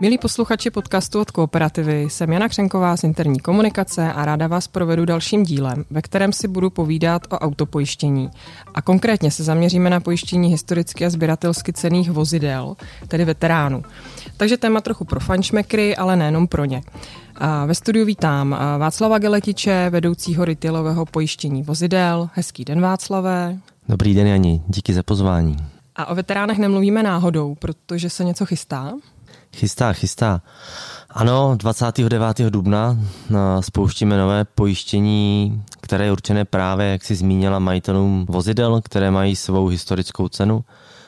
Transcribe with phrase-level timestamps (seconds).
[0.00, 5.04] Milí posluchači podcastu od Kooperativy, jsem Jana Křenková z interní komunikace a ráda vás provedu
[5.04, 8.30] dalším dílem, ve kterém si budu povídat o autopojištění.
[8.74, 12.76] A konkrétně se zaměříme na pojištění historicky a sběratelsky cených vozidel,
[13.08, 13.82] tedy veteránů.
[14.36, 16.82] Takže téma trochu pro fančmekry, ale nejenom pro ně.
[17.36, 22.28] A ve studiu vítám Václava Geletiče, vedoucího retailového pojištění vozidel.
[22.32, 23.58] Hezký den, Václavé.
[23.88, 24.62] Dobrý den, Jani.
[24.68, 25.56] Díky za pozvání.
[25.96, 28.92] A o veteránech nemluvíme náhodou, protože se něco chystá.
[29.56, 30.42] Chystá, chystá.
[31.10, 32.50] Ano, 29.
[32.50, 32.98] dubna
[33.30, 39.36] no, spouštíme nové pojištění, které je určené právě, jak si zmínila, majitelům vozidel, které mají
[39.36, 40.64] svou historickou cenu.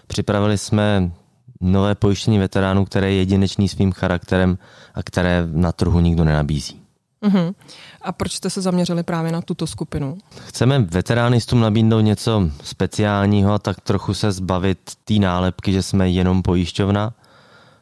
[0.06, 1.10] Připravili jsme
[1.60, 4.58] nové pojištění veteránů, které je jedinečný svým charakterem
[4.94, 6.80] a které na trhu nikdo nenabízí.
[7.22, 7.54] Uh-huh.
[8.02, 10.18] A proč jste se zaměřili právě na tuto skupinu?
[10.46, 17.14] Chceme veteránistům nabídnout něco speciálního, tak trochu se zbavit té nálepky, že jsme jenom pojišťovna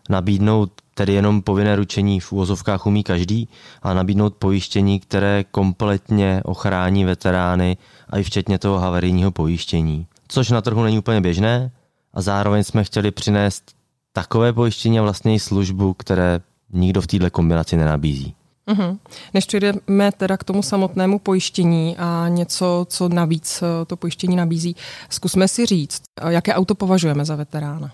[0.09, 3.49] nabídnout tedy jenom povinné ručení v úvozovkách umí každý,
[3.83, 7.77] a nabídnout pojištění, které kompletně ochrání veterány
[8.11, 10.07] a i včetně toho havarijního pojištění.
[10.29, 11.71] Což na trhu není úplně běžné
[12.15, 13.73] a zároveň jsme chtěli přinést
[14.13, 16.41] takové pojištění a vlastně i službu, které
[16.73, 18.35] nikdo v této kombinaci nenabízí.
[18.67, 18.99] Uhum.
[19.35, 24.77] Než přejdeme teda k tomu samotnému pojištění a něco, co navíc eh, to pojištění nabízí,
[25.11, 27.93] zkusme si říct, eh, jaké auto považujeme za veterána.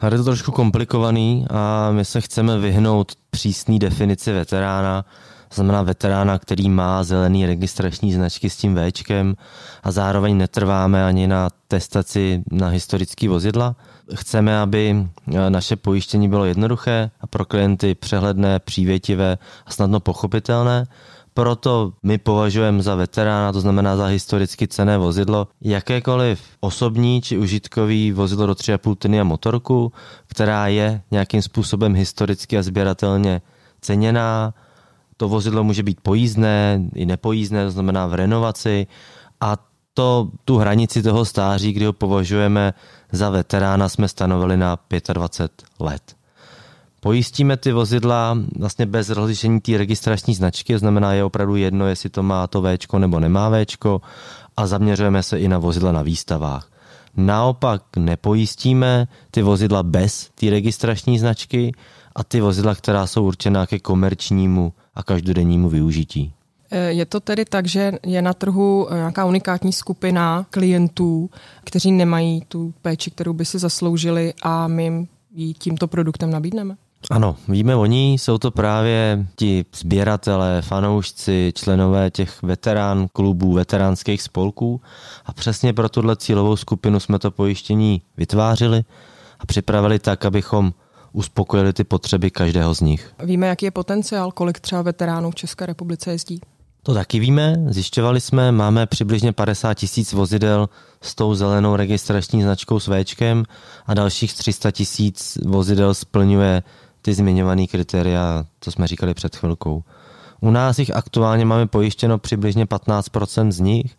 [0.00, 5.04] Ale je to trošku komplikovaný a my se chceme vyhnout přísné definici veterána,
[5.54, 9.36] znamená veterána, který má zelený registrační značky s tím Včkem
[9.82, 13.76] a zároveň netrváme ani na testaci na historické vozidla.
[14.14, 15.06] Chceme, aby
[15.48, 20.86] naše pojištění bylo jednoduché a pro klienty přehledné, přívětivé a snadno pochopitelné
[21.36, 28.16] proto my považujeme za veterána, to znamená za historicky cené vozidlo, jakékoliv osobní či užitkový
[28.16, 29.92] vozidlo do 3,5 tuny a motorku,
[30.32, 33.44] která je nějakým způsobem historicky a sběratelně
[33.80, 34.54] ceněná.
[35.16, 38.86] To vozidlo může být pojízdné i nepojízdné, to znamená v renovaci
[39.40, 39.60] a
[39.94, 42.74] to, tu hranici toho stáří, kdy ho považujeme
[43.12, 44.78] za veterána, jsme stanovili na
[45.12, 46.16] 25 let.
[47.06, 52.10] Pojistíme ty vozidla vlastně bez rozlišení té registrační značky, to znamená je opravdu jedno, jestli
[52.10, 53.66] to má to V nebo nemá V
[54.56, 56.70] a zaměřujeme se i na vozidla na výstavách.
[57.16, 61.72] Naopak nepojistíme ty vozidla bez té registrační značky
[62.16, 66.32] a ty vozidla, která jsou určená ke komerčnímu a každodennímu využití.
[66.88, 71.30] Je to tedy tak, že je na trhu nějaká unikátní skupina klientů,
[71.64, 76.76] kteří nemají tu péči, kterou by si zasloužili a my ji tímto produktem nabídneme?
[77.10, 84.22] Ano, víme o ní, jsou to právě ti sběratelé, fanoušci, členové těch veterán klubů, veteránských
[84.22, 84.80] spolků
[85.26, 88.84] a přesně pro tuhle cílovou skupinu jsme to pojištění vytvářili
[89.38, 90.72] a připravili tak, abychom
[91.12, 93.12] uspokojili ty potřeby každého z nich.
[93.24, 96.40] Víme, jaký je potenciál, kolik třeba veteránů v České republice jezdí?
[96.82, 100.68] To taky víme, zjišťovali jsme, máme přibližně 50 tisíc vozidel
[101.00, 103.44] s tou zelenou registrační značkou s Včkem
[103.86, 106.62] a dalších 300 tisíc vozidel splňuje
[107.06, 109.82] ty zmiňované kritéria, co jsme říkali před chvilkou.
[110.40, 113.96] U nás jich aktuálně máme pojištěno přibližně 15% z nich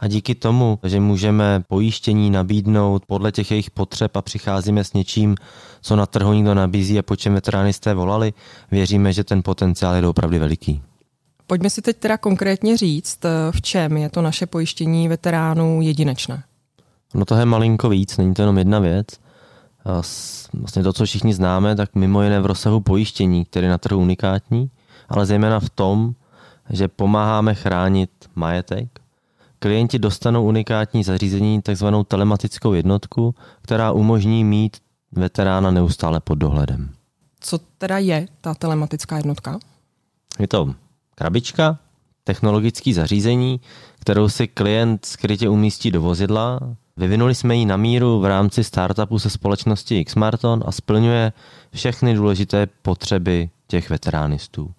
[0.00, 5.36] a díky tomu, že můžeme pojištění nabídnout podle těch jejich potřeb a přicházíme s něčím,
[5.80, 8.32] co na trhu nikdo nabízí a po čem veteránisté volali,
[8.70, 10.82] věříme, že ten potenciál je opravdu veliký.
[11.46, 13.18] Pojďme si teď teda konkrétně říct,
[13.50, 16.42] v čem je to naše pojištění veteránů jedinečné.
[17.14, 19.06] No to je malinko víc, není to jenom jedna věc
[20.52, 24.00] vlastně to, co všichni známe, tak mimo jiné v rozsahu pojištění, který je na trhu
[24.00, 24.70] unikátní,
[25.08, 26.14] ale zejména v tom,
[26.70, 29.00] že pomáháme chránit majetek.
[29.58, 34.76] Klienti dostanou unikátní zařízení, takzvanou telematickou jednotku, která umožní mít
[35.12, 36.90] veterána neustále pod dohledem.
[37.40, 39.58] Co teda je ta telematická jednotka?
[40.38, 40.74] Je to
[41.14, 41.78] krabička,
[42.24, 43.60] technologické zařízení,
[44.00, 46.60] kterou si klient skrytě umístí do vozidla,
[46.98, 51.32] Vyvinuli jsme ji na míru v rámci startupu se společnosti Xmarton a splňuje
[51.72, 54.70] všechny důležité potřeby těch veteránistů.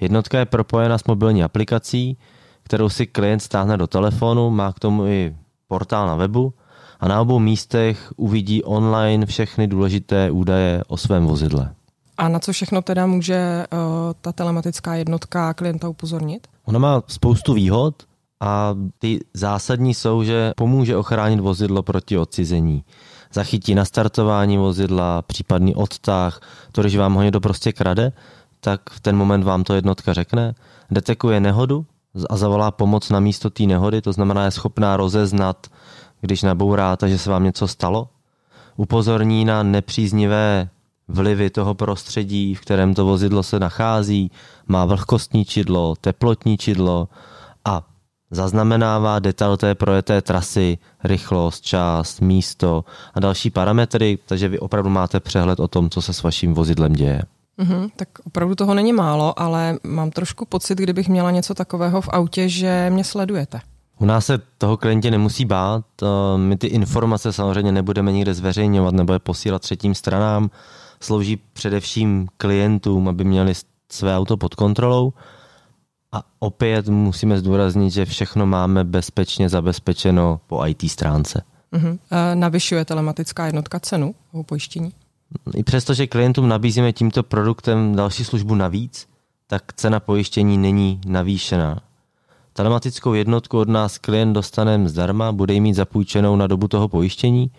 [0.00, 2.16] Jednotka je propojena s mobilní aplikací,
[2.62, 5.36] kterou si klient stáhne do telefonu, má k tomu i
[5.68, 6.54] portál na webu
[7.00, 11.74] a na obou místech uvidí online všechny důležité údaje o svém vozidle.
[12.18, 13.78] A na co všechno teda může uh,
[14.20, 16.46] ta telematická jednotka klienta upozornit?
[16.64, 18.02] Ona má spoustu výhod,
[18.42, 22.84] a ty zásadní jsou, že pomůže ochránit vozidlo proti odcizení.
[23.32, 26.40] Zachytí nastartování vozidla, případný odtah,
[26.72, 28.12] to, když vám ho někdo prostě krade,
[28.60, 30.54] tak v ten moment vám to jednotka řekne,
[30.90, 31.86] detekuje nehodu
[32.30, 35.66] a zavolá pomoc na místo té nehody, to znamená je schopná rozeznat,
[36.20, 38.08] když nabouráte, že se vám něco stalo,
[38.76, 40.68] upozorní na nepříznivé
[41.08, 44.30] vlivy toho prostředí, v kterém to vozidlo se nachází,
[44.66, 47.08] má vlhkostní čidlo, teplotní čidlo
[48.32, 52.84] zaznamenává detail té projeté trasy, rychlost, čas, místo
[53.14, 56.92] a další parametry, takže vy opravdu máte přehled o tom, co se s vaším vozidlem
[56.92, 57.22] děje.
[57.58, 62.08] Mm-hmm, tak opravdu toho není málo, ale mám trošku pocit, kdybych měla něco takového v
[62.08, 63.60] autě, že mě sledujete.
[63.98, 65.84] U nás se toho klienti nemusí bát,
[66.36, 70.50] my ty informace samozřejmě nebudeme nikde zveřejňovat nebo je posílat třetím stranám,
[71.00, 73.52] slouží především klientům, aby měli
[73.92, 75.12] své auto pod kontrolou.
[76.12, 81.42] A opět musíme zdůraznit, že všechno máme bezpečně zabezpečeno po IT stránce.
[81.72, 81.98] Uh-huh.
[82.34, 84.92] Navyšuje telematická jednotka cenu o pojištění?
[85.54, 89.08] I přesto, že klientům nabízíme tímto produktem další službu navíc,
[89.46, 91.80] tak cena pojištění není navýšená.
[92.52, 97.50] Telematickou jednotku od nás klient dostane zdarma, bude ji mít zapůjčenou na dobu toho pojištění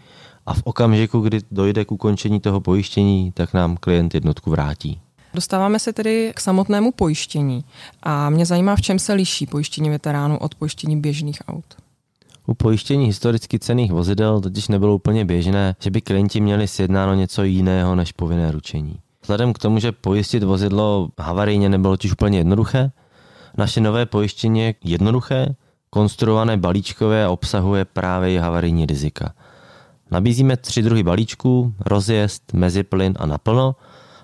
[0.46, 5.02] a v okamžiku, kdy dojde k ukončení toho pojištění, tak nám klient jednotku vrátí.
[5.34, 7.64] Dostáváme se tedy k samotnému pojištění
[8.04, 11.66] a mě zajímá, v čem se liší pojištění veteránů od pojištění běžných aut.
[12.48, 17.44] U pojištění historicky cených vozidel totiž nebylo úplně běžné, že by klienti měli sjednáno něco
[17.44, 19.00] jiného než povinné ručení.
[19.22, 22.92] Vzhledem k tomu, že pojistit vozidlo havarijně nebylo totiž úplně jednoduché,
[23.58, 25.56] naše nové pojištění je jednoduché,
[25.90, 29.34] konstruované balíčkové a obsahuje právě i havarijní rizika.
[30.12, 33.76] Nabízíme tři druhy balíčků, rozjezd, meziplyn a naplno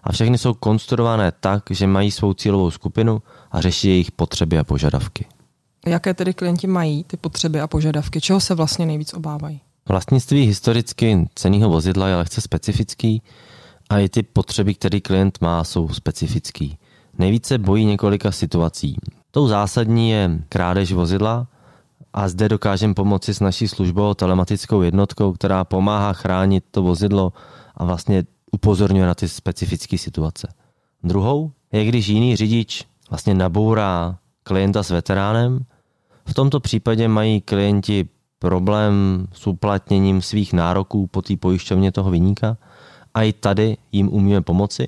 [0.10, 3.22] a všechny jsou konstruované tak, že mají svou cílovou skupinu
[3.52, 5.26] a řeší jejich potřeby a požadavky.
[5.86, 8.22] Jaké tedy klienti mají ty potřeby a požadavky?
[8.22, 9.62] Čeho se vlastně nejvíc obávají?
[9.90, 13.22] Vlastnictví historicky ceného vozidla je lehce specifický
[13.90, 16.78] a i ty potřeby, které klient má, jsou specifický.
[17.18, 18.96] Nejvíce bojí několika situací.
[19.32, 21.48] Tou zásadní je krádež vozidla
[22.14, 27.34] a zde dokážeme pomoci s naší službou telematickou jednotkou, která pomáhá chránit to vozidlo
[27.78, 30.54] a vlastně upozorňuje na ty specifické situace.
[31.04, 35.66] Druhou je, když jiný řidič vlastně nabourá klienta s veteránem.
[36.26, 38.10] V tomto případě mají klienti
[38.40, 42.58] problém s uplatněním svých nároků po té pojišťovně toho vyníka
[43.14, 44.88] a i tady jim umíme pomoci.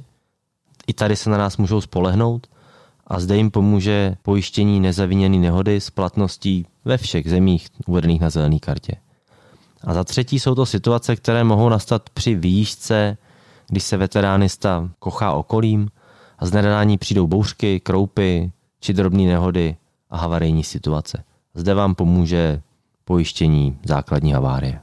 [0.88, 2.48] I tady se na nás můžou spolehnout
[3.08, 8.60] a zde jim pomůže pojištění nezaviněné nehody s platností ve všech zemích uvedených na zelené
[8.60, 8.96] kartě.
[9.84, 13.18] A za třetí jsou to situace, které mohou nastat při výšce,
[13.72, 15.88] když se veteránista kochá okolím
[16.40, 19.76] a z nedání přijdou bouřky, kroupy či drobné nehody
[20.10, 21.24] a havarijní situace.
[21.56, 22.62] Zde vám pomůže
[23.06, 24.80] pojištění základní havárie.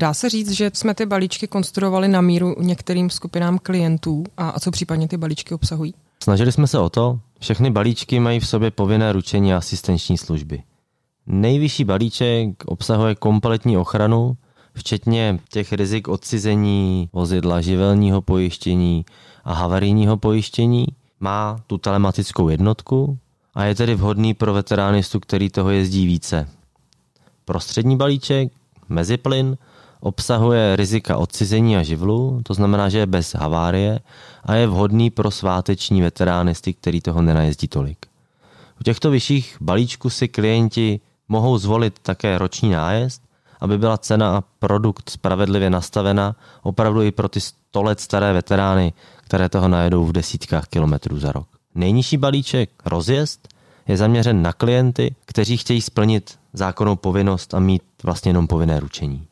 [0.00, 4.60] Dá se říct, že jsme ty balíčky konstruovali na míru některým skupinám klientů a, a
[4.60, 5.94] co případně ty balíčky obsahují?
[6.22, 10.62] Snažili jsme se o to, všechny balíčky mají v sobě povinné ručení a asistenční služby.
[11.26, 14.36] Nejvyšší balíček obsahuje kompletní ochranu,
[14.74, 19.04] včetně těch rizik odcizení vozidla, živelního pojištění
[19.44, 20.86] a havarijního pojištění.
[21.20, 23.18] Má tu telematickou jednotku
[23.54, 26.48] a je tedy vhodný pro veteránistu, který toho jezdí více.
[27.44, 28.52] Prostřední balíček,
[28.88, 29.56] meziplyn,
[30.00, 34.00] obsahuje rizika odcizení a živlu, to znamená, že je bez havárie
[34.44, 38.06] a je vhodný pro sváteční veteránisty, který toho nenajezdí tolik.
[38.80, 43.22] U těchto vyšších balíčků si klienti mohou zvolit také roční nájezd,
[43.60, 48.92] aby byla cena a produkt spravedlivě nastavena opravdu i pro ty 100 let staré veterány,
[49.16, 51.48] které toho najedou v desítkách kilometrů za rok.
[51.74, 53.48] Nejnižší balíček, rozjezd,
[53.88, 59.26] je zaměřen na klienty, kteří chtějí splnit zákonnou povinnost a mít vlastně jenom povinné ručení.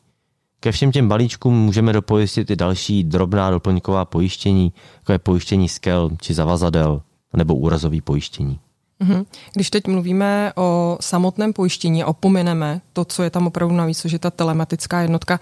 [0.59, 6.09] Ke všem těm balíčkům můžeme dopojistit i další drobná doplňková pojištění, jako je pojištění skel
[6.21, 7.01] či zavazadel
[7.33, 8.59] nebo úrazový pojištění.
[8.99, 9.25] Mhm.
[9.53, 14.31] Když teď mluvíme o samotném pojištění, opomineme to, co je tam opravdu navíc, že ta
[14.31, 15.39] telematická jednotka,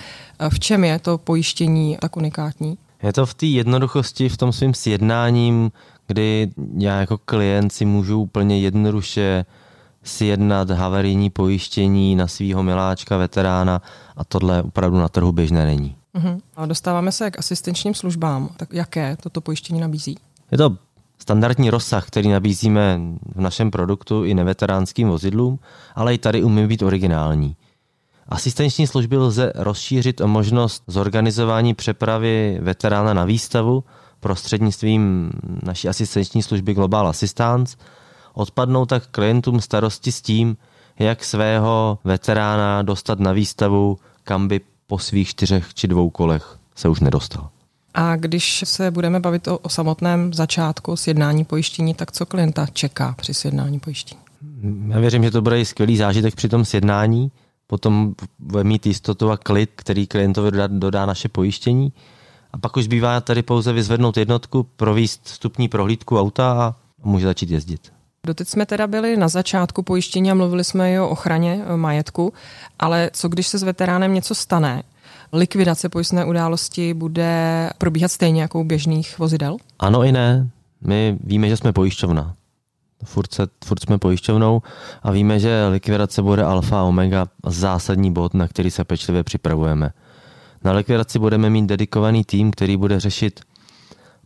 [0.50, 2.78] v čem je to pojištění tak unikátní?
[3.04, 5.72] Je to v té jednoduchosti, v tom svým sjednáním,
[6.08, 9.46] kdy já jako klient si můžu úplně jednoduše
[10.04, 13.82] sjednat havarijní pojištění na svého miláčka, veterána
[14.18, 15.96] a tohle opravdu na trhu běžné není.
[16.16, 16.40] Uh-huh.
[16.56, 18.50] A dostáváme se k asistenčním službám.
[18.58, 20.18] Tak jaké toto pojištění nabízí?
[20.52, 20.78] Je to
[21.18, 23.00] standardní rozsah, který nabízíme
[23.36, 25.60] v našem produktu i neveteránským vozidlům,
[25.96, 27.56] ale i tady umí být originální.
[28.30, 33.84] Asistenční služby lze rozšířit o možnost zorganizování přepravy veterána na výstavu
[34.20, 35.32] prostřednictvím
[35.64, 37.78] naší asistenční služby Global Assistance.
[38.34, 40.58] Odpadnou tak klientům starosti s tím,
[41.00, 46.90] jak svého veterána dostat na výstavu, kam by po svých čtyřech či dvou kolech se
[46.90, 47.50] už nedostal.
[47.94, 53.16] A když se budeme bavit o, o samotném začátku sjednání pojištění, tak co klienta čeká
[53.18, 54.22] při sjednání pojištění?
[54.88, 57.32] Já věřím, že to bude skvělý zážitek při tom sjednání.
[57.68, 61.94] Potom bude mít jistotu a klid, který klientovi dodá, dodá naše pojištění.
[62.54, 67.52] A pak už bývá tady pouze vyzvednout jednotku, províst vstupní prohlídku auta a může začít
[67.52, 67.94] jezdit.
[68.28, 72.34] Doteď jsme teda byli na začátku pojištění a mluvili jsme i o ochraně majetku,
[72.80, 74.84] ale co když se s veteránem něco stane?
[75.34, 79.58] Likvidace pojistné události bude probíhat stejně jako u běžných vozidel?
[79.80, 80.50] Ano i ne.
[80.82, 82.34] My víme, že jsme pojišťovna.
[83.06, 84.62] Furt, se, furt jsme pojišťovnou
[85.04, 89.90] a víme, že likvidace bude alfa a omega zásadní bod, na který se pečlivě připravujeme.
[90.64, 93.40] Na likvidaci budeme mít dedikovaný tým, který bude řešit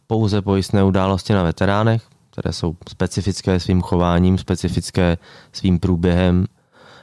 [0.08, 5.18] pouze pojistné události na veteránech, které jsou specifické svým chováním, specifické
[5.52, 6.46] svým průběhem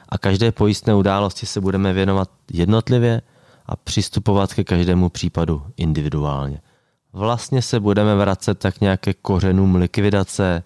[0.09, 3.21] a každé pojistné události se budeme věnovat jednotlivě
[3.69, 6.61] a přistupovat ke každému případu individuálně.
[7.13, 10.63] Vlastně se budeme vracet tak nějaké kořenům likvidace,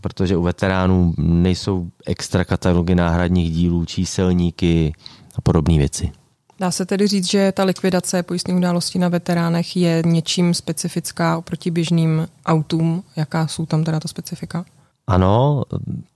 [0.00, 4.92] protože u veteránů nejsou extra katalogy náhradních dílů, číselníky
[5.36, 6.12] a podobné věci.
[6.60, 11.70] Dá se tedy říct, že ta likvidace pojistných událostí na veteránech je něčím specifická oproti
[11.70, 13.04] běžným autům?
[13.16, 14.64] Jaká jsou tam teda ta specifika?
[15.10, 15.62] Ano,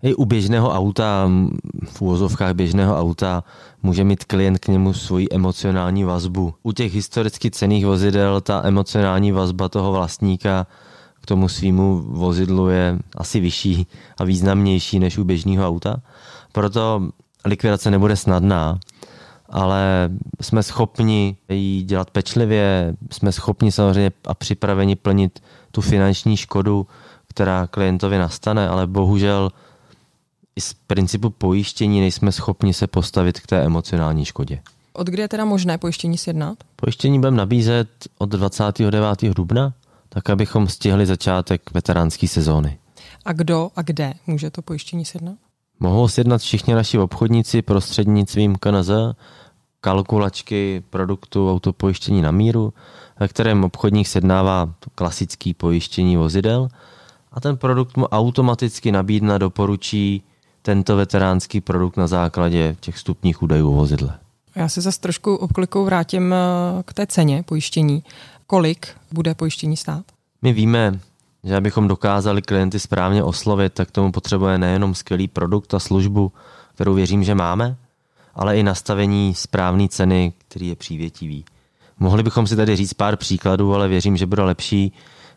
[0.02, 1.30] i u běžného auta,
[1.84, 3.44] v úvozovkách běžného auta,
[3.82, 6.54] může mít klient k němu svoji emocionální vazbu.
[6.62, 10.66] U těch historicky cených vozidel ta emocionální vazba toho vlastníka
[11.20, 13.86] k tomu svýmu vozidlu je asi vyšší
[14.18, 15.96] a významnější než u běžného auta.
[16.52, 17.08] Proto
[17.44, 18.78] likvidace nebude snadná
[19.48, 20.10] ale
[20.40, 26.86] jsme schopni ji dělat pečlivě, jsme schopni samozřejmě a připraveni plnit tu finanční škodu,
[27.34, 29.50] která klientovi nastane, ale bohužel
[30.56, 34.60] i z principu pojištění nejsme schopni se postavit k té emocionální škodě.
[34.92, 36.58] Od kdy je teda možné pojištění sjednat?
[36.76, 37.88] Pojištění budeme nabízet
[38.18, 39.22] od 29.
[39.22, 39.72] dubna,
[40.08, 42.78] tak abychom stihli začátek veteránské sezóny.
[43.24, 45.34] A kdo a kde může to pojištění sjednat?
[45.80, 48.90] Mohou sjednat všichni naši obchodníci prostřednictvím KNZ,
[49.80, 52.72] kalkulačky produktu autopojištění na míru,
[53.20, 56.68] ve kterém obchodník sjednává klasický pojištění vozidel
[57.34, 60.22] a ten produkt mu automaticky nabídne doporučí
[60.62, 64.18] tento veteránský produkt na základě těch vstupních údajů o vozidle.
[64.54, 68.02] Já se zase trošku obklikou vrátím eh, k té ceně pojištění.
[68.46, 70.04] Kolik bude pojištění stát?
[70.42, 71.00] My víme,
[71.44, 76.32] že abychom dokázali klienty správně oslovit, tak tomu potřebuje nejenom skvělý produkt a službu,
[76.74, 77.76] kterou věřím, že máme,
[78.34, 81.44] ale i nastavení správné ceny, který je přívětivý.
[81.98, 84.92] Mohli bychom si tady říct pár příkladů, ale věřím, že bude lepší,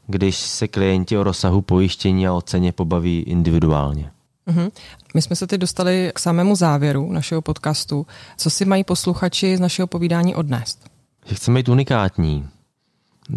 [0.08, 4.12] když se klienti o rozsahu pojištění a o ceně pobaví individuálně.
[4.48, 4.72] Mm-hmm.
[5.14, 8.08] My jsme se teď dostali k samému závěru našeho podcastu.
[8.38, 10.90] Co si mají posluchači z našeho povídání odnést?
[11.26, 12.48] Že chceme být unikátní,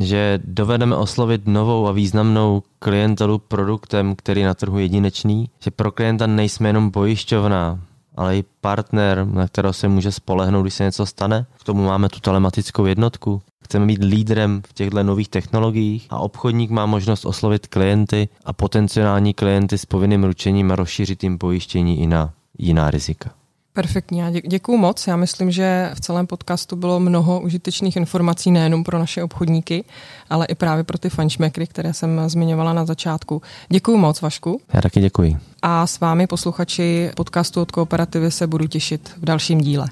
[0.00, 6.26] že dovedeme oslovit novou a významnou klientelu produktem, který na trhu jedinečný, že pro klienta
[6.26, 7.80] nejsme jenom pojišťovna,
[8.20, 11.46] ale i partner, na kterého se může spolehnout, když se něco stane.
[11.60, 13.42] K tomu máme tu telematickou jednotku.
[13.64, 19.34] Chceme být lídrem v těchto nových technologiích a obchodník má možnost oslovit klienty a potenciální
[19.34, 23.30] klienty s povinným ručením a rozšířit jim pojištění i na jiná rizika.
[23.72, 25.06] Perfektní, já děkuji moc.
[25.06, 29.84] Já myslím, že v celém podcastu bylo mnoho užitečných informací nejenom pro naše obchodníky,
[30.30, 33.42] ale i právě pro ty fanšmekry, které jsem zmiňovala na začátku.
[33.68, 34.60] Děkuji moc, Vašku.
[34.72, 35.36] Já taky děkuji.
[35.62, 39.86] A s vámi, posluchači podcastu od Kooperativy, se budu těšit v dalším díle.